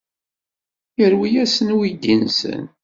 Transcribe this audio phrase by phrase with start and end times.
[0.99, 2.63] Yerwel-asen uydi-nsen.